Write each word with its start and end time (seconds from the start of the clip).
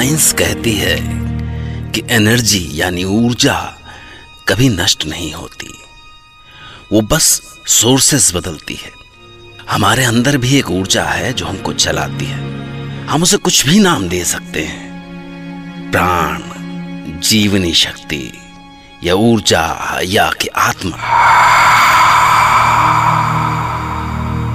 Science 0.00 0.32
कहती 0.32 0.72
है 0.72 0.96
कि 1.90 2.02
एनर्जी 2.10 2.70
यानी 2.72 3.04
ऊर्जा 3.04 3.74
कभी 4.48 4.68
नष्ट 4.68 5.06
नहीं 5.06 5.32
होती। 5.32 5.74
वो 6.92 7.00
बस 7.00 7.42
सोर्सेस 7.66 8.32
बदलती 8.34 8.74
है। 8.74 8.90
हमारे 9.70 10.04
अंदर 10.04 10.36
भी 10.36 10.58
एक 10.58 10.70
ऊर्जा 10.70 11.04
है 11.04 11.32
जो 11.32 11.46
हमको 11.46 11.72
चलाती 11.72 12.24
है। 12.24 12.40
हम 13.06 13.22
उसे 13.22 13.36
कुछ 13.36 13.66
भी 13.66 13.78
नाम 13.78 14.08
दे 14.08 14.24
सकते 14.24 14.64
हैं। 14.64 15.02
प्राण, 15.90 16.40
जीवनी 17.20 17.74
शक्ति 17.74 18.32
या 19.04 19.14
ऊर्जा 19.14 20.00
या 20.04 20.30
कि 20.30 20.48
आत्मा। 20.48 20.96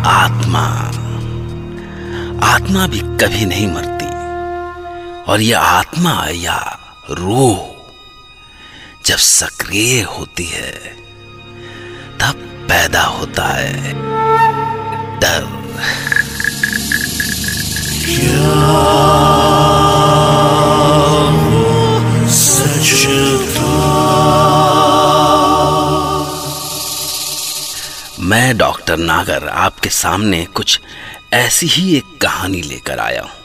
आत्मा। 0.09 0.65
आत्मा 2.47 2.87
भी 2.87 2.99
कभी 2.99 3.45
नहीं 3.45 3.67
मरती। 3.67 3.94
और 5.27 5.41
यह 5.41 5.59
आत्मा 5.59 6.25
या 6.29 6.79
रूह 7.11 7.75
जब 9.05 9.17
सक्रिय 9.17 10.01
होती 10.01 10.45
है, 10.45 10.71
तब 12.21 12.65
पैदा 12.69 13.03
होता 13.03 13.47
है। 13.47 13.93
डर 15.19 15.65
मैं 28.19 28.57
डॉक्टर 28.57 28.97
नागर 28.97 29.47
आपके 29.47 29.89
सामने 29.89 30.45
कुछ 30.45 30.79
ऐसी 31.33 31.67
ही 31.67 31.97
एक 31.97 32.17
कहानी 32.21 32.61
लेकर 32.61 32.99
आया 32.99 33.21
हूँ। 33.21 33.44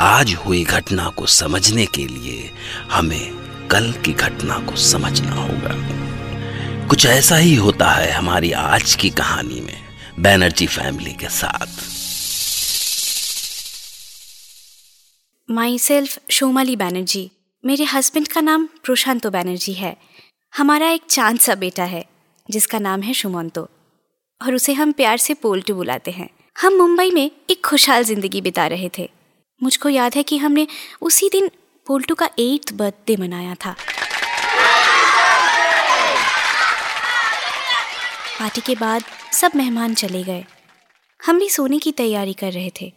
आज 0.00 0.34
हुई 0.34 0.64
घटना 0.64 1.08
को 1.08 1.26
समझने 1.26 1.86
के 1.86 2.06
लिए 2.06 2.50
हमें 2.90 3.68
कल 3.68 3.92
की 3.92 4.12
घटना 4.12 4.58
को 4.58 4.76
समझना 4.76 5.32
होगा। 5.32 6.86
कुछ 6.88 7.06
ऐसा 7.06 7.36
ही 7.36 7.54
होता 7.54 7.90
है 7.90 8.12
हमारी 8.12 8.52
आज 8.52 8.94
की 8.94 9.10
कहानी 9.10 9.60
में, 9.60 9.82
बैनर्जी 10.18 10.66
फैमिली 10.66 11.12
के 11.12 11.28
साथ। 11.28 11.66
माई 15.50 15.78
सेल्फ 15.78 16.18
शोमाली 16.30 16.76
बैनर्जी 16.76 17.30
मेरे 17.64 17.84
हस्बैंड 17.84 18.28
का 18.28 18.40
नाम 18.40 18.68
प्रशांतो 18.84 19.30
बैनर्जी 19.30 19.72
है। 19.72 19.96
हमारा 20.56 20.90
एक 20.90 21.02
चाँद 21.10 21.38
सा 21.38 21.54
बेटा 21.54 21.84
है, 21.84 22.04
जिसका 22.50 22.78
नाम 22.78 23.02
है 23.02 23.14
सुमंतो 23.14 23.68
और 24.42 24.54
उसे 24.54 24.72
हम 24.72 24.92
प्यार 24.92 25.18
से 25.18 25.34
पोल्टू 25.34 25.74
बुलाते 25.74 26.10
हैं। 26.10 26.30
हम 26.62 26.74
मुंबई 26.74 27.10
में 27.10 27.30
एक 27.50 27.66
खुशहाल 27.66 28.04
ज़िंदगी 28.04 28.40
बिता 28.40 28.66
रहे 28.66 28.90
थे। 28.98 29.17
मुझको 29.62 29.88
याद 29.88 30.14
है 30.14 30.22
कि 30.22 30.38
हमने 30.38 30.66
उसी 31.00 31.28
दिन 31.28 31.50
पोल्टू 31.86 32.14
का 32.14 32.30
एट्थ 32.38 32.72
बर्थडे 32.72 33.16
मनाया 33.16 33.54
था। 33.54 33.76
पार्टी 38.40 38.60
के 38.60 38.74
बाद 38.74 39.04
सब 39.32 39.52
मेहमान 39.56 39.94
चले 39.94 40.22
गए। 40.22 40.44
हम 41.26 41.38
भी 41.38 41.48
सोने 41.48 41.78
की 41.78 41.92
तैयारी 41.92 42.32
कर 42.32 42.52
रहे 42.52 42.70
थे 42.80 42.92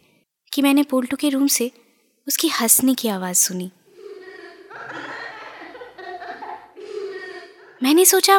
कि 0.52 0.62
मैंने 0.62 0.82
पोल्टू 0.82 1.16
के 1.16 1.28
रूम 1.28 1.46
से 1.46 1.70
उसकी 2.28 2.48
हंसने 2.48 2.94
की 2.94 3.08
आवाज़ 3.08 3.36
सुनी। 3.36 3.72
मैंने 7.82 8.04
सोचा 8.04 8.38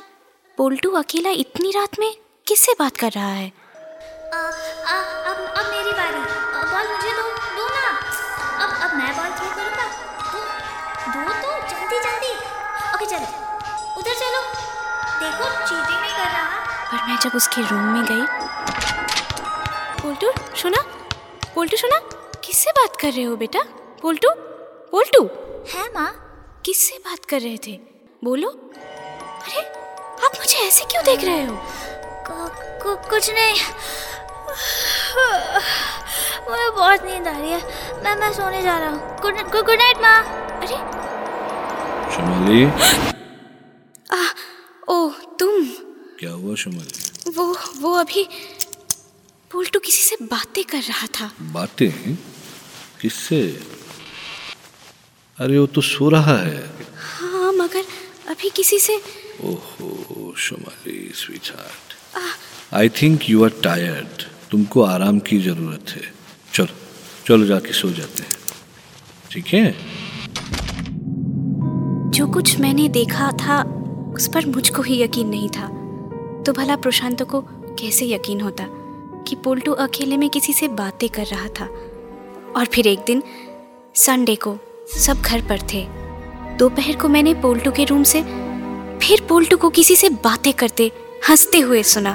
पोल्टू 0.57 0.91
अकेला 0.91 1.29
इतनी 1.29 1.71
रात 1.71 1.99
में 1.99 2.17
किससे 2.47 2.75
बात 2.79 2.97
कर 2.97 3.11
रहा 3.11 3.33
है? 3.33 3.51
आ, 4.33 4.37
आ, 4.37 5.01
अब 5.33 5.55
मेरी 5.55 5.69
आ, 5.69 5.72
देखो 15.33 15.65
चीटिंग 15.65 16.01
नहीं 16.01 16.13
कर 16.13 16.31
रहा। 16.31 16.63
पर 16.85 17.07
मैं 17.07 17.19
जब 17.19 17.31
उसके 17.35 17.61
रूम 17.61 17.83
में 17.83 18.05
गई 18.05 18.25
पोल्टू 20.01 20.55
सुना? 20.55 20.81
पोल्टू 21.55 21.77
सुना? 21.77 21.99
किससे 22.45 22.71
बात 22.71 22.95
कर 23.01 23.07
रहे 23.07 23.23
हो 23.23 23.35
बेटा? 23.35 23.59
पोल्टू? 24.01 24.29
पोल्टू? 24.91 25.25
है 25.77 25.93
माँ। 25.93 26.29
किससे 26.65 26.97
बात 26.97 27.25
कर 27.25 27.39
रहे 27.39 27.57
थे? 27.67 27.79
बोलो। 28.23 28.49
अरे 28.49 29.67
आप 30.25 30.31
मुझे 30.39 30.57
ऐसे 30.57 30.85
क्यों 30.85 31.03
देख 31.03 31.23
रहे 31.23 31.45
हो? 31.45 31.55
कु- 32.27 32.83
कु- 32.83 33.09
कुछ 33.09 33.29
नहीं। 33.29 33.53
मुझे 36.49 36.69
बहुत 36.69 37.03
नींद 37.03 37.27
आ 37.27 37.31
रही 37.31 37.51
है। 37.51 37.93
मैं 38.03 38.15
मैं 38.15 38.33
सोने 38.33 38.61
जा 38.61 38.79
रहा 38.79 38.89
हूँ। 38.89 39.17
गुड 39.21 39.69
नाइट 39.69 39.97
माँ। 39.97 40.23
अरे। 40.57 41.03
शुमाली 42.15 42.93
ओ 44.89 45.09
तुम। 45.39 45.65
क्या 46.19 46.31
हुआ 46.31 46.55
शुमाली? 46.55 47.31
वो 47.35 47.45
वो 47.79 47.93
अभी 47.93 48.23
पोल्टू 49.51 49.79
किसी 49.79 50.01
से 50.01 50.15
बातें 50.25 50.63
कर 50.63 50.81
रहा 50.81 51.07
था। 51.07 51.31
बातें? 51.53 52.15
किससे? 53.01 53.41
अरे 55.37 55.57
वो 55.59 55.65
तो 55.65 55.81
सो 55.81 56.09
रहा 56.09 56.37
है। 56.37 56.63
हाँ 56.97 57.51
मगर 57.53 57.85
अभी 58.29 58.49
किसी 58.49 58.79
से 58.79 58.95
ओहो 59.43 60.33
शुमाली 60.37 61.11
sweetheart 61.55 62.73
I 62.73 62.89
think 63.01 63.29
you 63.29 63.43
are 63.43 63.49
tired 63.63 64.23
तुमको 64.51 64.81
आराम 64.83 65.19
की 65.19 65.39
ज़रूरत 65.39 65.89
है। 65.89 66.13
चलो 66.53 66.75
चलो 67.27 67.45
जाके 67.45 67.73
सो 67.73 67.89
जाते 67.91 68.23
हैं। 68.23 68.31
ठीक 69.31 69.47
है? 69.47 69.65
जो 72.11 72.27
कुछ 72.27 72.57
मैंने 72.59 72.87
देखा 72.89 73.31
था 73.41 73.61
उस 74.15 74.27
पर 74.27 74.45
मुझको 74.45 74.81
ही 74.81 75.03
यकीन 75.03 75.27
नहीं 75.27 75.49
था। 75.49 75.67
तो 76.43 76.53
भला 76.53 76.75
प्रशांत 76.75 77.23
को 77.23 77.43
कैसे 77.49 78.05
यकीन 78.05 78.41
होता 78.41 78.65
कि 79.27 79.35
पोल्टू 79.35 79.71
अकेले 79.71 80.17
में 80.17 80.29
किसी 80.29 80.53
से 80.53 80.67
बातें 80.67 81.09
कर 81.09 81.25
रहा 81.25 81.47
था? 81.47 81.65
और 82.57 82.65
फिर 82.65 82.87
एक 82.87 82.99
दिन 82.99 83.23
संडे 83.95 84.35
को 84.35 84.57
सब 84.97 85.21
घर 85.21 85.41
पर 85.41 85.59
थे। 85.73 85.87
दोपहर 86.57 86.95
को 86.95 87.07
मैंने 87.07 87.33
पोल्टू 87.33 87.71
के 87.71 87.83
रूम 87.83 88.03
से, 88.03 88.21
फिर 88.99 89.25
पोल्टू 89.29 89.57
को 89.57 89.69
किसी 89.69 89.95
से 89.95 90.09
बातें 90.09 90.53
करते 90.53 90.91
हँसते 91.29 91.59
हुए 91.59 91.83
सुना। 91.83 92.11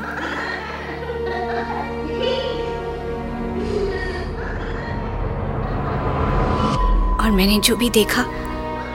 और 7.21 7.31
मैंने 7.31 7.59
जो 7.59 7.77
भी 7.77 7.91
देखा, 7.91 8.23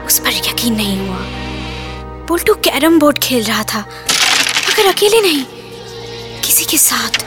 उस 0.06 0.20
पर 0.20 0.34
यकीन 0.34 0.76
नहीं 0.76 1.10
हुआ। 1.10 1.43
पोल्टू 2.28 2.54
कैरम 2.66 2.98
बोर्ड 3.00 3.18
खेल 3.24 3.44
रहा 3.44 3.64
था, 3.64 3.80
मगर 3.80 4.86
अकेले 4.88 5.20
नहीं, 5.22 5.44
किसी 6.46 6.66
के 6.66 6.78
साथ। 6.78 7.18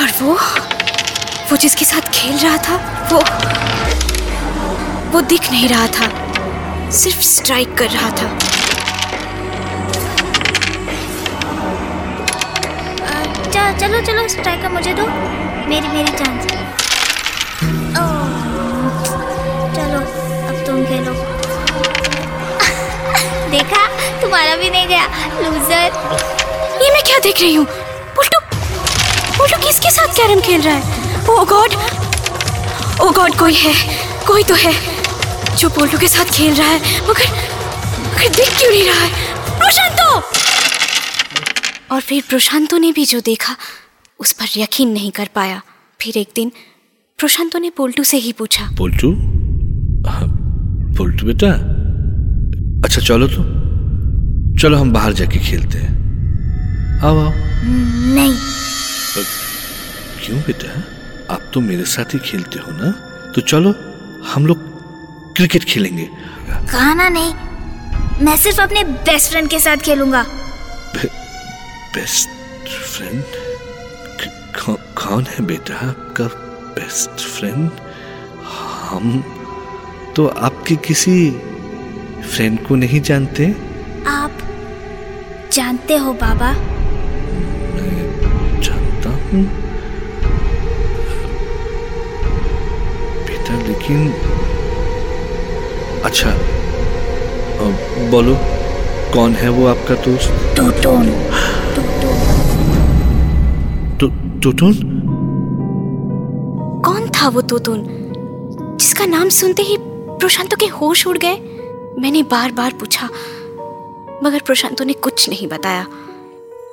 और 0.00 0.12
वो 0.20 0.34
वो 1.50 1.56
जिसके 1.56 1.84
साथ 1.84 2.10
खेल 2.14 2.36
रहा 2.38 2.56
था, 2.58 2.76
वो 3.12 3.18
वो 5.12 5.20
दिख 5.28 5.50
नहीं 5.50 5.68
रहा 5.68 5.86
था, 5.88 6.90
सिर्फ़ 6.92 7.20
स्ट्राइक 7.24 7.74
कर 7.78 7.90
रहा 7.90 8.10
था। 8.10 8.36
चलो 13.80 14.00
चलो 14.06 14.28
स्ट्राइकर 14.28 14.68
मुझे 14.68 14.92
दो। 14.94 15.06
मेरी 15.68 15.88
मेरी 15.88 16.12
चांस 16.18 16.46
तुम्हारा 24.28 24.56
भी 24.56 24.68
नहीं 24.70 24.86
गया। 24.88 25.04
लूजर 25.42 25.92
ये 26.82 26.90
मैं 26.94 27.02
क्या 27.02 27.18
देख 27.18 27.40
रही 27.40 27.54
हूँ? 27.54 27.64
पोल्टू 28.16 28.40
पोल्टू 29.36 29.58
किसके 29.58 29.90
साथ 29.90 30.14
कैरम 30.16 30.40
खेल 30.40 30.60
रहा 30.62 30.74
है? 30.74 30.82
ओ 31.28 31.44
गॉड 31.44 31.74
ओ 33.00 33.10
गॉड, 33.12 33.34
कोई 33.38 33.54
है, 33.54 33.72
कोई 34.26 34.42
तो 34.44 34.54
है 34.54 34.72
जो 35.56 35.68
पोल्टू 35.68 35.98
के 35.98 36.08
साथ 36.08 36.32
खेल 36.36 36.54
रहा 36.54 36.68
है, 36.68 36.78
मगर 37.08 37.26
मगर 38.06 38.28
दिख 38.28 38.58
क्यों 38.58 38.70
नहीं 38.70 38.84
रहा 38.84 39.00
है? 39.00 39.10
प्रशांतो! 39.58 40.08
और 41.94 42.00
फिर 42.00 42.22
प्रशांतो 42.28 42.78
ने 42.78 42.92
भी 42.92 43.04
जो 43.04 43.20
देखा, 43.20 43.56
उस 44.20 44.32
पर 44.32 44.58
यकीन 44.58 44.92
नहीं 44.92 45.10
कर 45.10 45.28
पाया। 45.34 45.60
फिर 46.00 46.18
एक 46.18 46.32
दिन 46.36 46.52
प्रशांतो 47.18 47.58
ने 47.58 47.70
पोल्टू 47.70 48.04
से 48.04 48.16
ही 48.16 48.32
पूछा। 48.32 48.68
पोल्टू 48.78 49.14
पोल्टू 50.98 51.26
बेटा? 51.26 51.52
अच्छा 52.84 53.00
चलो 53.00 53.26
तो। 53.28 53.57
चलो 54.60 54.78
हम 54.78 54.92
बाहर 54.92 55.12
जाके 55.12 55.38
खेलते 55.38 55.78
हैं। 55.78 57.00
आओ 57.04 57.18
आओ। 57.18 57.32
नहीं। 58.14 58.32
क्यों 60.24 60.40
बेटा? 60.40 60.70
आप 61.34 61.50
तो 61.54 61.60
मेरे 61.60 61.84
साथ 61.84 62.14
ही 62.14 62.18
खेलते 62.18 62.58
हो 62.58 62.72
ना? 62.72 62.90
तो 63.34 63.40
चलो 63.40 63.74
हम 64.26 64.46
लोग 64.46 64.64
क्रिकेट 65.36 65.64
खेलेंगे। 65.64 66.08
कहा 66.50 66.94
ना 66.94 67.08
नहीं 67.08 68.26
मैं 68.26 68.36
सिर्फ़ 68.36 68.60
अपने 68.60 68.82
बेस्ट 68.84 69.30
फ्रेंड 69.30 69.48
के 69.48 69.58
साथ 69.58 69.76
खेलूँगा। 69.76 70.22
बे, 70.94 71.08
बेस्ट 71.94 72.28
फ्रेंड 72.68 73.22
कौन 74.98 75.24
है 75.24 75.44
बेटा 75.46 75.74
आपका 75.88 76.24
बेस्ट 76.74 77.26
फ्रेंड 77.28 77.70
हम 78.88 79.22
तो 80.16 80.26
आपके 80.26 80.76
किसी 80.88 81.30
फ्रेंड 82.34 82.66
को 82.66 82.76
नहीं 82.76 83.00
जानते। 83.02 83.50
आप 84.08 84.32
जानते 85.58 85.96
हो 85.96 86.12
बाबा? 86.12 86.52
जानता 88.60 89.10
हूँ। 89.10 89.42
बेटा 93.24 93.54
लेकिन 93.68 94.12
अच्छा 96.04 96.30
बोलो 98.10 98.34
कौन 99.14 99.32
है 99.32 99.48
वो 99.48 99.66
आपका 99.66 99.94
दोस्त? 99.94 100.30
टोटोन। 100.56 101.10
टो- 104.00 104.42
टोटोन? 104.42 104.74
कौन 106.84 107.08
था 107.08 107.28
वो 107.28 107.40
तोतुन 107.40 107.84
जिसका 108.80 109.06
नाम 109.06 109.28
सुनते 109.28 109.62
ही 109.62 109.76
प्रशांतो 109.80 110.56
के 110.56 110.66
होश 110.66 111.06
उड़ 111.06 111.18
गए? 111.18 111.34
मैंने 111.98 112.22
बार 112.22 112.52
बार 112.52 112.72
पूछा 112.72 113.08
मगर 114.24 114.40
प्रशांतो 114.40 114.84
ने 114.84 114.92
कुछ 114.92 115.28
नहीं 115.28 115.46
बताया। 115.48 115.86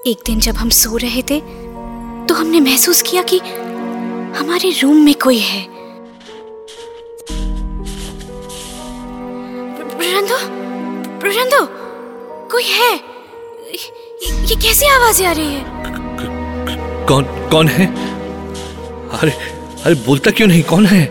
एक 0.08 0.22
दिन 0.26 0.40
जब 0.40 0.56
हम 0.56 0.70
सो 0.70 0.98
रहे 0.98 1.22
थे 1.22 1.40
तो 2.28 2.34
हमने 2.34 2.60
महसूस 2.60 3.02
किया 3.02 3.22
कि 3.24 3.38
हमारे 4.40 4.70
रूम 4.82 4.98
में 4.98 5.14
कोई 5.16 5.40
है। 5.40 5.62
प्रशांतो 9.92 10.38
प्रशांतो 11.20 11.66
कोई 12.52 12.64
है? 12.64 12.94
ये, 13.74 14.56
कैसी 14.56 14.86
आवाज़ 14.88 15.24
आ 15.24 15.32
रही 15.32 15.54
है? 15.54 15.64
कौन 17.08 17.24
कौन 17.52 17.68
है? 17.68 17.88
अरे 19.20 19.32
अरे 19.86 19.96
बोलता 20.06 20.32
क्यों 20.32 20.48
नहीं? 20.48 20.64
कौन 20.64 20.86
है? 20.86 21.06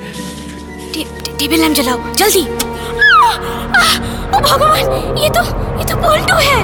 टेबल 1.39 1.57
लैम्प 1.57 1.77
जलाओ 1.77 2.13
जल्दी। 2.13 2.64
आ, 3.35 3.85
ओ 4.37 4.41
भगवान 4.41 4.85
ये 5.19 5.29
तो 5.37 5.43
ये 5.79 5.85
तो 5.85 5.97
पोल्टू 6.03 6.37
है। 6.49 6.63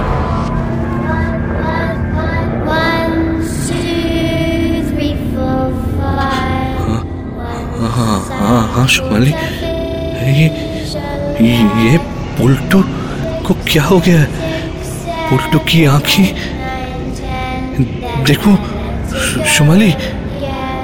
हाँ 7.90 8.18
हाँ 8.30 8.60
हाँ 8.72 8.86
शुमाली 8.88 9.30
ये 10.30 10.46
ये 11.42 11.96
पुल्टू 12.38 12.82
को 13.46 13.54
क्या 13.68 13.82
हो 13.84 13.98
गया? 14.06 14.24
पुल्टू 15.30 15.58
की 15.68 15.84
आँखें। 15.84 16.26
देखो 18.26 18.54
शुमाली 19.56 19.92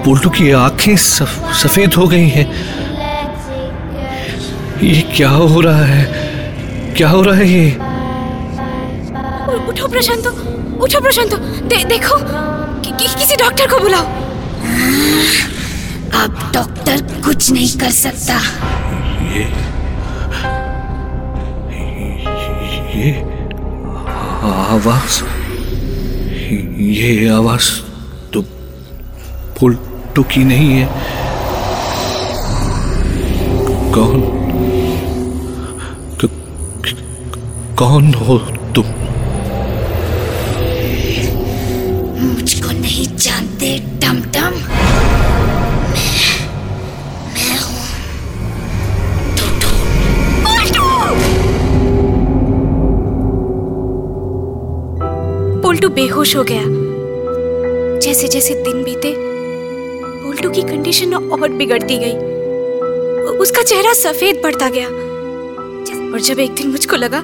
पुल्टू 0.05 0.31
की 0.31 0.51
आँखें 0.53 0.97
सफ, 0.97 1.53
सफ़ेद 1.63 1.95
हो 1.95 2.07
गई 2.09 2.29
हैं। 2.29 2.47
ये 4.83 5.01
क्या 5.17 5.31
हो 5.31 5.61
रहा 5.61 5.85
है? 5.85 6.05
क्या 6.97 7.09
हो 7.09 7.23
रहा 7.23 7.35
है 7.35 7.49
ये? 7.49 7.71
उठो 9.69 9.89
प्रशांतो 9.89 10.31
उठो 10.85 11.01
प्रशांतो। 11.01 11.37
दे, 11.37 11.85
देखो 11.85 12.17
कि, 12.83 12.91
कि, 12.91 13.05
किसी 13.19 13.37
डॉक्टर 13.37 13.67
को 13.67 13.79
बुलाओ। 13.81 14.05
अब 16.23 16.51
डॉक्टर 16.55 17.23
कुछ 17.25 17.51
नहीं 17.51 17.79
कर 17.79 17.91
सकता। 17.91 18.41
ये 19.33 19.45
ये 23.01 23.23
आवाज़ 24.73 25.25
ये 26.81 27.29
आवाज़ 27.29 27.71
तो 28.33 28.43
पुल्टू 29.61 30.23
की 30.23 30.45
नहीं 30.45 30.71
है। 30.71 30.89
कौन? 33.93 34.36
कौन 37.79 38.15
हो 38.15 38.39
तुम? 38.75 38.85
मुझको 42.27 42.71
नहीं 42.71 43.17
जानते 43.17 43.79
टम 43.79 44.21
टम 44.21 44.53
पोल्टू! 55.63 55.89
बेहोश 55.89 56.37
हो 56.37 56.43
गया। 56.43 56.63
जैसे 57.99 58.29
जैसे 58.29 58.55
दिन 58.55 58.85
बीते, 58.85 59.15
पोल्टू 59.17 60.51
की 60.51 60.63
कंडीशन 60.63 61.15
और 61.15 61.49
बिगड़ती 61.49 61.99
गई। 61.99 62.15
उसका 63.37 63.63
चेहरा 63.63 63.93
सफ़ेद 63.93 64.41
पड़ता 64.43 64.69
गया। 64.69 64.89
और 66.13 66.21
जब 66.21 66.39
एक 66.39 66.55
दिन 66.55 66.71
मुझको 66.71 66.97
लगा 66.97 67.23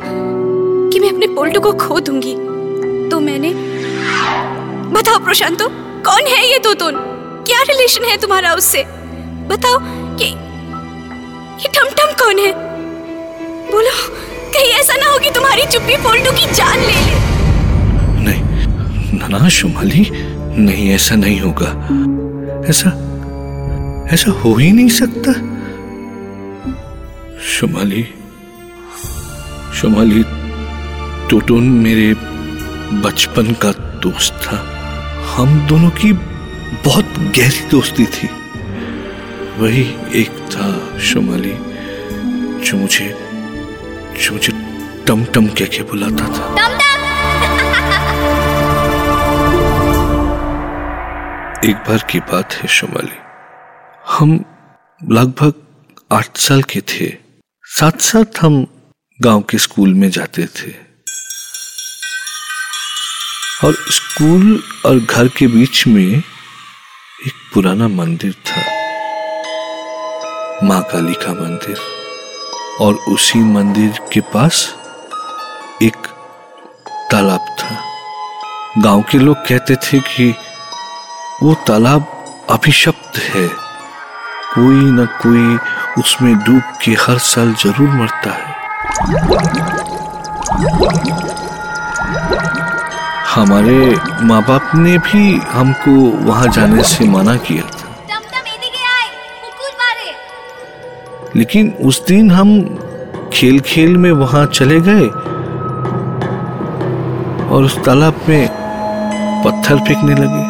पोल्टू 1.35 1.61
को 1.61 1.73
खो 1.73 1.99
दूँगी। 2.01 2.35
तो 3.11 3.21
मैंने 3.21 3.53
बताओ 4.93 5.19
प्रशांतो, 5.25 5.69
कौन 6.05 6.27
है 6.27 6.41
ये 6.51 6.59
तोतुन 6.59 6.97
क्या 7.47 7.63
रिलेशन 7.63 8.05
है 8.05 8.17
तुम्हारा 8.17 8.53
उससे? 8.55 8.85
बताओ 9.49 9.79
कि 10.19 10.25
ये 11.63 11.69
टमटम 11.69 12.13
कौन 12.21 12.39
है? 12.39 12.53
बोलो, 13.71 13.95
कहीं 14.55 14.71
ऐसा 14.73 14.97
ना 14.97 15.13
हो 15.13 15.19
कि 15.19 15.31
तुम्हारी 15.31 15.67
चुप्पी 15.67 15.97
पोल्टू 15.97 16.33
की 16.33 16.53
जान 16.55 16.79
ले 16.79 16.95
ले। 17.07 17.15
नहीं 18.25 19.19
ना 19.19 19.29
ना 19.29 19.49
शुमाली, 19.49 20.07
नहीं, 20.59 20.91
ऐसा 20.91 21.15
नहीं 21.15 21.41
होगा। 21.41 21.71
ऐसा 22.69 22.91
ऐसा 24.15 24.31
हो 24.41 24.55
ही 24.55 24.71
नहीं 24.73 24.89
सकता। 24.89 25.33
शुमाली 27.49 28.03
शुमाली 29.75 30.25
टोटोन 31.33 31.63
मेरे 31.63 32.15
बचपन 33.01 33.53
का 33.53 33.73
दोस्त 33.73 34.33
था। 34.35 34.57
हम 35.37 35.67
दोनों 35.67 35.91
की 35.91 36.13
बहुत 36.85 37.05
गहरी 37.19 37.69
दोस्ती 37.69 38.07
थी। 38.07 38.29
वही 39.59 39.97
एक 40.15 40.31
था 40.31 40.99
शुमाली 40.99 41.55
जो 42.65 42.77
मुझे 42.77 43.07
जो 44.23 44.33
मुझे 44.33 44.53
टम 45.07 45.25
टम 45.25 45.47
कह 45.47 45.65
के 45.65 45.83
बुलाता 45.83 46.29
था। 46.29 46.53
एक 51.65 51.77
बार 51.77 52.07
की 52.11 52.21
बात 52.21 52.53
है 52.53 52.69
शुमाली। 52.69 53.19
हम 54.09 54.45
लगभग 55.11 55.53
आठ 56.13 56.37
साल 56.37 56.63
के 56.63 56.81
थे। 56.81 57.17
साथ 57.65 57.99
साथ 57.99 58.45
हम 58.45 58.67
गाँव 59.23 59.43
के 59.43 59.59
स्कूल 59.59 59.95
में 59.95 60.11
जाते 60.11 60.47
थे। 60.47 60.92
और 63.65 63.73
स्कूल 63.75 64.63
और 64.87 64.99
घर 64.99 65.29
के 65.29 65.47
बीच 65.47 65.87
में 65.87 66.23
एक 67.27 67.33
पुराना 67.55 67.89
मंदिर 67.89 68.33
था। 68.33 68.61
माँ 70.67 70.83
काली 70.83 71.13
का 71.13 71.33
मंदिर। 71.33 71.77
और 72.81 72.95
उसी 72.95 73.39
मंदिर 73.39 73.99
के 74.13 74.21
पास 74.21 74.75
एक 75.83 75.97
तालाब 77.13 77.47
था। 77.59 77.77
गाँव 78.83 79.03
के 79.03 79.19
लोग 79.19 79.37
कहते 79.37 79.77
थे 79.77 80.01
कि 80.01 80.35
वो 81.43 81.55
तालाब 81.55 82.25
अभिशप्त 82.51 83.19
है। 83.19 83.49
कोई 84.55 84.85
न 84.91 85.07
कोई 85.07 85.59
उसमें 86.03 86.37
डूब 86.37 86.63
के 86.85 86.93
हर 86.93 87.19
साल 87.19 87.55
ज़रूर 87.55 87.89
मरता 87.89 88.33
है। 88.33 88.53
हमारे 93.35 93.97
माँ 94.23 94.41
बाप 94.43 94.71
ने 94.75 94.99
भी 94.99 95.37
हमको 95.51 95.93
वहाँ 96.27 96.49
जाने 96.49 96.83
से 96.83 97.05
मना 97.05 97.37
किया 97.37 97.63
था। 97.63 97.89
लेकिन 101.37 101.73
उस 101.81 102.05
दिन 102.07 102.31
हम 102.31 102.51
खेल 103.33 103.61
खेल 103.61 103.97
में 103.97 104.11
वहाँ 104.13 104.45
चले 104.47 104.81
गए 104.81 105.07
और 107.49 107.65
उस 107.65 107.79
तालाब 107.85 108.21
में 108.29 108.49
पत्थर 109.45 109.79
फेंकने 109.79 110.15
लगे। 110.15 110.45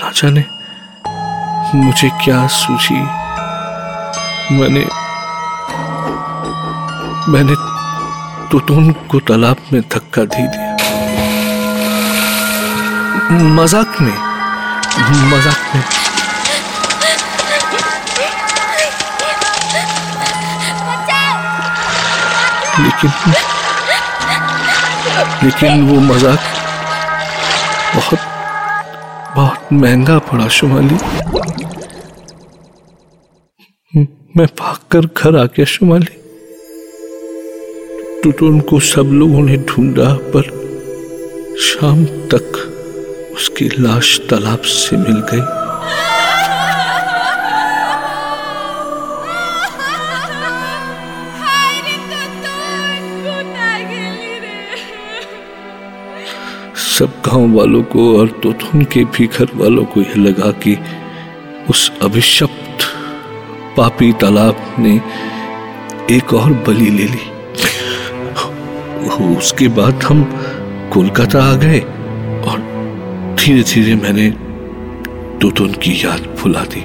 ना 0.00 0.10
जाने 0.10 0.44
मुझे 1.74 2.08
क्या 2.24 2.46
सूझी। 2.46 3.00
मैंने 4.54 4.86
मैंने 7.32 7.75
तुतुन 8.52 8.90
को 9.10 9.18
तालाब 9.28 9.56
में 9.72 9.82
धक्का 9.92 10.22
दे 10.24 10.42
दिया। 10.46 10.70
मज़ाक 13.56 14.00
में 14.00 14.16
मज़ाक 15.30 15.60
में। 15.74 15.82
लेकिन 22.78 23.10
लेकिन 25.42 25.88
वो 25.88 25.96
मज़ाक 26.02 26.42
बहुत 27.94 28.20
बहुत 29.36 29.72
महँगा 29.72 30.18
पड़ा 30.28 30.48
शुमाली। 30.58 30.98
मैं 34.36 34.46
भागकर 34.60 35.06
घर 35.06 35.36
आ 35.38 35.44
गया 35.46 35.64
शुमाली। 35.66 36.14
टुटुन 38.26 38.60
को 38.60 38.78
सब 38.80 39.10
लोगों 39.12 39.42
ने 39.42 39.56
ढूंढा, 39.56 40.14
पर 40.34 40.42
शाम 41.60 42.04
तक 42.04 42.56
उसकी 43.36 43.68
लाश 43.68 44.20
तालाब 44.30 44.60
से 44.60 44.96
मिल 44.96 45.20
गई। 45.32 45.40
सब 56.80 57.12
गाँव 57.26 57.56
वालों 57.56 57.82
को 57.82 58.18
और 58.18 58.28
तुतुन 58.42 58.84
के 58.84 59.04
भी 59.04 59.26
घर 59.26 59.48
वालों 59.54 59.84
को 59.84 60.00
यह 60.00 60.16
लगा 60.16 60.50
कि 60.50 60.76
उस 61.70 61.90
अभिशप्त 62.02 62.88
पापी 63.76 64.12
तालाब 64.12 64.76
ने 64.78 65.00
एक 66.16 66.34
और 66.34 66.52
बलि 66.52 66.90
ले 66.90 67.04
ली। 67.04 67.35
उसके 69.24 69.68
बाद 69.68 70.02
हम 70.02 70.24
कोलकाता 70.92 71.42
आ 71.44 71.52
गए 71.54 71.80
और 72.48 72.58
धीरे 73.40 73.62
धीरे 73.62 73.94
मैंने 73.94 74.30
तुतुन 75.38 75.72
की 75.72 75.92
याद 76.04 76.20
भुला 76.40 76.64
दी। 76.64 76.84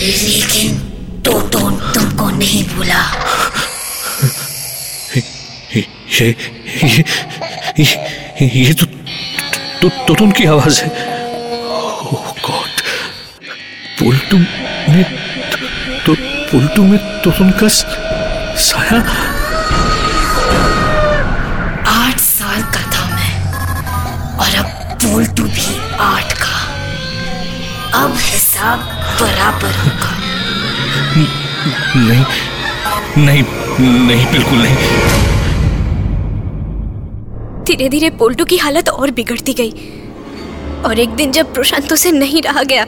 लेकिन 0.00 0.78
टोटोन 1.24 1.76
तुमको 1.94 2.30
नहीं 2.30 2.64
भूला। 2.68 3.02
ये 5.76 5.82
ये 6.20 7.04
ये, 7.78 8.64
ये 8.64 8.72
तो 8.74 8.86
तो 9.82 9.88
तुतुन 9.88 10.30
की 10.30 10.44
आवाज़ 10.44 10.80
है। 10.82 10.88
ओह 12.12 12.32
गॉड 12.48 12.80
पुलटू 13.98 14.36
में 14.36 15.04
तो 16.06 16.14
पुलटू 16.50 16.82
में 16.82 16.98
तुतुन 17.22 17.50
का 17.50 17.68
साया 17.68 19.00
पोल्टू 25.12 25.42
भी 25.44 25.74
आठ 26.00 26.32
का। 26.32 26.58
अब 27.94 28.12
हिसाब 28.18 28.78
बराबर 29.20 29.74
होगा। 29.78 30.12
नहीं 31.96 32.24
नहीं 33.18 33.42
नहीं 34.06 34.26
बिल्कुल 34.32 34.58
नहीं। 34.58 34.76
धीरे 37.64 37.88
धीरे 37.88 38.10
पोल्टू 38.10 38.44
की 38.44 38.56
हालत 38.56 38.88
और 38.88 39.10
बिगड़ती 39.10 39.54
गई। 39.54 39.70
और 40.82 40.98
एक 40.98 41.10
दिन 41.16 41.32
जब 41.32 41.52
प्रशांत 41.54 41.92
उसे 41.92 42.12
नहीं 42.12 42.42
रहा 42.42 42.62
गया 42.62 42.86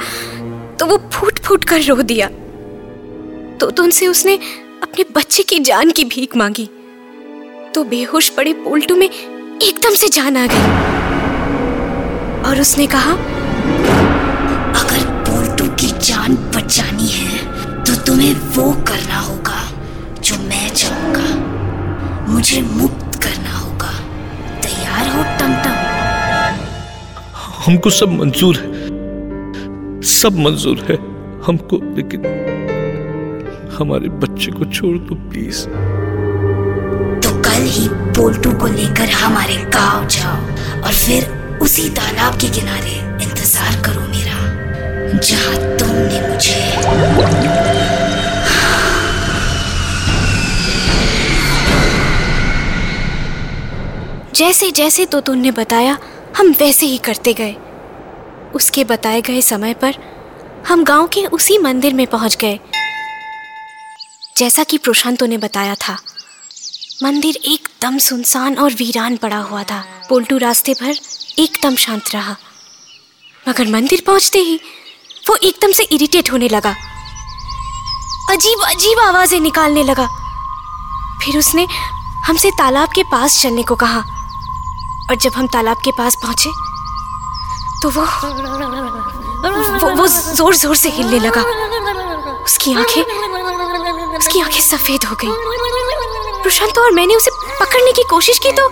तो 0.79 0.87
वो 0.87 0.99
फूट 1.13 1.39
फूट 1.39 1.65
कर 1.65 1.83
रो 1.83 1.97
दिया। 2.03 2.29
तो 3.61 3.71
तो 3.71 3.83
उनसे 3.83 4.07
उसने 4.07 4.39
अपने 4.83 5.05
बच्चे 5.17 5.43
की 5.43 5.59
जान 5.61 5.91
की 5.91 6.05
भीख 6.07 6.37
मांगी। 6.37 6.69
तो 7.75 7.85
बेहोश 7.85 8.29
पड़े 8.29 8.53
पोल्टू 8.65 8.97
में 8.97 9.09
एकदम 9.09 9.95
से 9.95 10.09
जान 10.09 10.37
आ 10.37 10.47
गई। 10.47 11.04
और 12.55 12.61
उसने 12.61 12.87
कहा 12.87 13.13
अगर 14.81 15.07
पोल्टू 15.29 15.65
की 15.69 15.87
जान 15.87 16.35
बचानी 16.57 17.09
है 17.09 17.39
तो 17.85 17.95
तुम्हें 17.97 18.35
वो 18.35 18.73
करना 18.73 19.19
होगा 19.19 19.57
जो 20.21 20.37
मैं 20.37 20.69
चाहूँगा। 20.69 21.25
मुझे 22.33 22.63
मुक्त 22.63 23.23
करना 23.23 23.59
होगा। 23.59 23.91
तैयार 24.63 25.09
हो 25.09 25.25
टमटम। 25.41 25.75
हमको 27.67 27.91
सब 27.91 28.09
मंजूर 28.09 28.57
है। 28.57 28.73
सब 30.03 30.39
मंजूर 30.39 30.87
है। 30.91 30.97
हमको 31.47 31.77
लेकिन 31.97 32.21
हमारे 33.79 34.09
बच्चे 34.09 34.53
को 34.53 34.65
छोड़ 34.65 34.97
दो 34.99 35.15
प्लीज़। 35.15 35.65
तो 37.21 37.43
कल 37.43 37.67
ही 37.71 37.89
पोल्टू 37.89 38.53
को 38.53 38.67
लेकर 38.67 39.11
हमारे 39.11 39.57
गाँव 39.57 40.07
जाओ 40.07 40.37
और 40.83 40.93
फिर 40.93 41.34
उसी 41.65 41.89
तालाब 41.91 42.35
के 42.41 42.49
किनारे 42.51 42.95
इंतज़ार 43.25 43.77
करो 43.83 44.01
मेरा। 44.01 45.19
जहाँ 45.19 45.57
तुमने 45.79 46.21
मुझे 46.29 46.63
जैसे 54.35 54.71
जैसे 54.71 55.07
तोतुन 55.07 55.39
ने 55.39 55.51
बताया, 55.53 55.97
हम 56.39 56.51
वैसे 56.61 56.87
ही 56.87 56.99
करते 56.99 57.33
गए। 57.33 57.57
उसके 58.55 58.85
बताए 58.85 59.21
गए 59.21 59.41
समय 59.43 59.75
पर 59.75 59.95
हम 60.69 60.85
गाँव 60.85 61.07
के 61.07 61.25
उसी 61.29 61.59
मंदिर 61.59 61.95
में 61.95 62.07
पहुँच 62.07 62.37
गए। 62.37 62.59
जैसा 64.37 64.65
कि 64.65 64.79
प्रशांतों 64.79 65.27
ने 65.27 65.39
बताया 65.39 65.75
था, 65.79 65.97
मंदिर 67.03 67.37
एकदम 67.47 67.99
सुनसान 68.03 68.57
और 68.57 68.73
वीरान 68.75 69.17
पड़ा 69.17 69.39
हुआ 69.41 69.63
था। 69.63 69.85
पोल्टू 70.09 70.39
रास्ते 70.39 70.73
भर 70.73 70.97
एकदम 71.39 71.77
शांत 71.77 72.11
रहा। 72.15 72.37
मगर 73.47 73.71
मंदिर 73.71 74.03
पहुँचते 74.07 74.39
ही 74.39 74.57
वो 75.29 75.37
एकदम 75.39 75.73
से 75.73 75.83
इरिटेट 75.93 76.31
होने 76.33 76.49
लगा। 76.49 76.75
अजीब 78.31 78.63
अजीब 78.67 78.99
आवाज़ें 79.01 79.41
निकालने 79.41 79.83
लगा। 79.83 80.07
फिर 81.23 81.39
उसने 81.39 81.67
हमसे 82.27 82.51
तालाब 82.59 82.89
के 82.95 83.03
पास 83.13 83.41
चलने 83.43 83.63
को 83.63 83.75
कहा। 83.77 83.99
और 85.11 85.17
जब 85.17 85.33
हम 85.35 85.47
तालाब 85.47 85.77
के 85.85 85.91
पास 85.99 86.17
पहुँचे 86.23 86.51
तो 87.83 87.91
वो 87.91 88.03
वो, 89.81 89.89
वो 89.91 90.07
ज़ोर 90.07 90.55
ज़ोर 90.57 90.77
से 90.77 90.89
हिलने 90.91 91.19
लगा। 91.21 91.43
उसकी 92.45 92.75
आँखें 92.75 93.03
उसकी 94.15 94.41
आँखें 94.41 94.61
सफ़ेद 94.63 95.05
हो 95.05 95.17
गई। 95.23 96.43
प्रशांत 96.43 96.79
और 96.79 96.93
मैंने 96.93 97.15
उसे 97.17 97.31
पकड़ने 97.61 97.93
की 97.93 98.03
कोशिश 98.11 98.39
की 98.39 98.53
तो 98.53 98.69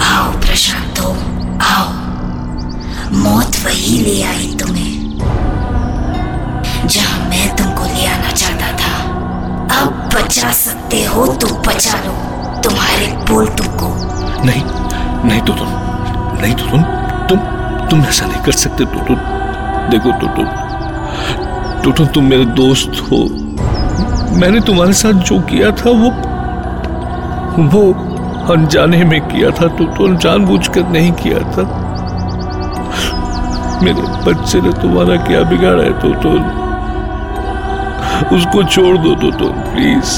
आओ 0.00 0.30
प्रशांतो 0.40 1.10
आओ। 1.64 1.86
मौत 3.14 3.56
वही 3.64 3.98
ले 4.00 4.22
आई 4.24 4.54
तुम्हें, 4.60 4.94
जहाँ 6.86 7.18
मैं 7.28 7.48
तुमको 7.56 7.84
ले 7.86 8.06
आना 8.06 8.30
चाहता 8.32 8.72
था। 8.78 8.92
अब 9.76 10.08
बचा 10.14 10.52
सकते 10.54 11.04
हो 11.04 11.26
तो 11.34 11.54
बचा 11.66 11.98
लो। 11.98 12.12
तुम्हारे 12.62 13.06
पोल्टू 13.28 13.64
को 13.80 13.88
नहीं 14.44 14.62
नहीं 15.24 15.40
तो 15.40 15.52
तुम, 15.52 15.68
नहीं 16.42 16.54
तो 16.54 16.70
तुम 16.70 16.82
तुम 17.28 17.38
तुम 17.90 18.04
ऐसा 18.04 18.26
नहीं 18.26 18.42
कर 18.42 18.52
सकते 18.54 18.84
तो 18.86 19.04
तुम 19.06 19.16
देखो 19.90 20.12
तो 20.20 20.26
तुम 20.36 20.46
तो 21.82 21.92
तुम 21.92 22.06
तुम 22.06 22.24
मेरे 22.24 22.44
दोस्त 22.56 23.00
हो। 23.02 23.18
मैंने 24.38 24.60
तुम्हारे 24.60 24.92
साथ 24.92 25.22
जो 25.24 25.38
किया 25.42 25.70
था, 25.72 25.90
वो 25.90 26.10
वो 27.70 27.82
अनजाने 28.50 29.04
में 29.04 29.20
किया 29.20 29.50
था 29.50 29.66
तो 29.76 29.84
तुम 29.96 30.16
जानबूझकर 30.16 30.88
नहीं 30.88 31.12
किया 31.12 31.38
था। 31.52 31.64
मेरे 33.82 34.02
बच्चे 34.26 34.60
ने 34.60 34.72
तुम्हारा 34.72 35.16
क्या 35.26 35.42
बिगाड़ा 35.50 35.82
है 35.82 35.92
तो 36.00 36.12
तुम 36.22 36.56
उसको 38.36 38.62
छोड़ 38.64 38.96
दो 38.98 39.14
तो 39.14 39.30
तुम 39.38 39.60
प्लीज़ 39.68 40.14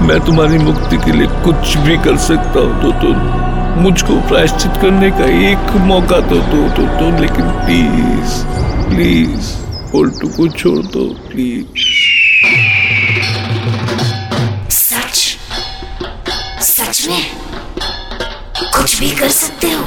मैं 0.00 0.18
तुम्हारी 0.20 0.58
मुक्ति 0.58 0.96
के 0.96 1.12
लिए 1.12 1.26
कुछ 1.44 1.76
भी 1.78 1.96
कर 1.98 2.16
सकता 2.26 2.60
हूँ 2.60 2.82
तो 2.82 2.92
तुम 3.00 3.82
मुझको 3.82 4.20
प्रायश्चित 4.28 4.80
करने 4.82 5.10
का 5.10 5.26
एक 5.50 5.76
मौका 5.86 6.20
तो 6.28 6.40
दो 6.52 6.68
तो 6.68 6.86
तुम 6.98 7.20
लेकिन 7.20 7.50
प्लीज़ 7.60 8.44
प्लीज़ 8.88 9.52
पोल्टू 9.92 10.28
को 10.28 10.48
छोड़ 10.48 10.78
दो 10.86 11.06
प्लीज़ 11.28 11.99
कुछ 19.00 19.08
भी 19.08 19.16
कर 19.16 19.28
सकते 19.32 19.68
हो 19.72 19.82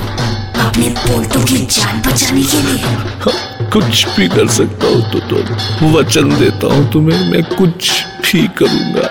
अपने 0.66 0.88
पोल्टू 0.98 1.40
की 1.46 1.58
जान 1.74 2.00
बचाने 2.02 2.44
के 2.44 2.62
लिए। 2.62 2.78
हाँ, 3.24 3.34
कुछ 3.74 4.06
भी 4.16 4.28
कर 4.28 4.48
सकता 4.56 4.88
हूँ 4.88 5.02
तो 5.12 5.20
तुम 5.30 5.94
वचन 5.96 6.30
देता 6.40 6.68
हूँ 6.74 6.84
तुम्हें 6.94 7.20
मैं 7.32 7.44
कुछ 7.56 7.92
भी 8.26 8.42
करूँगा। 8.58 9.08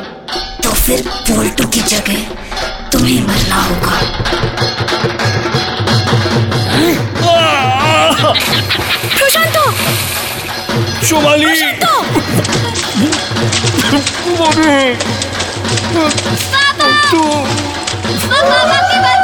तो 0.64 0.70
फिर 0.72 0.98
पोल्टू 1.28 1.66
की 1.68 1.80
जगह 1.94 2.18
तुम्हें 2.92 3.20
मरना 3.28 3.62
होगा। 3.62 3.96
प्रशांतो! 9.18 9.64
चुमाली 11.06 11.54
पापा! 16.52 16.90
मम्मी 18.32 18.98
बचाओ 19.00 19.21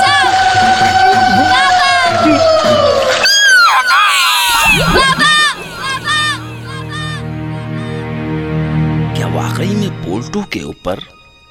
पोल्टू 10.38 10.50
के 10.52 10.60
ऊपर 10.62 11.00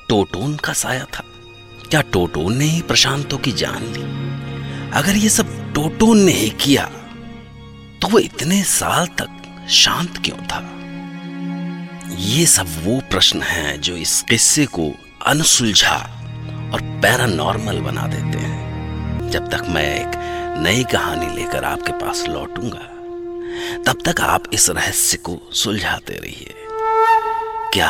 टोटोन 0.09 0.55
का 0.55 0.73
साया 0.73 1.05
था। 1.05 1.23
क्या 1.89 2.01
टोटोन 2.01 2.55
ने 2.57 2.65
ही 2.65 2.81
प्रशांतों 2.81 3.37
की 3.37 3.51
जान 3.51 3.83
ली? 3.83 4.01
अगर 4.93 5.15
ये 5.15 5.29
सब 5.29 5.73
टोटोन 5.73 6.19
ने 6.19 6.31
ही 6.31 6.49
किया 6.61 6.85
तो 8.01 8.07
वो 8.07 8.19
इतने 8.19 8.61
साल 8.63 9.07
तक 9.21 9.65
शांत 9.69 10.17
क्यों 10.25 10.37
था? 10.37 10.59
ये 12.17 12.45
सब 12.45 12.67
वो 12.83 12.99
प्रश्न 13.11 13.41
हैं 13.41 13.79
जो 13.81 13.95
इस 13.95 14.21
किस्से 14.21 14.65
को 14.65 14.91
अनसुलझा 15.25 15.97
और 16.73 16.81
पैरानॉर्मल 17.03 17.79
बना 17.79 18.07
देते 18.07 18.37
हैं। 18.37 19.29
जब 19.29 19.49
तक 19.49 19.65
मैं 19.69 19.89
एक 19.95 20.15
नई 20.63 20.83
कहानी 20.83 21.35
लेकर 21.35 21.63
आपके 21.63 21.91
पास 21.91 22.25
लौटूँगा, 22.27 22.85
तब 23.83 24.01
तक 24.05 24.21
आप 24.21 24.43
इस 24.53 24.69
रहस्य 24.69 25.17
को 25.17 25.39
सुलझाते 25.53 26.13
रहिए। 26.13 26.53
क्या 27.73 27.89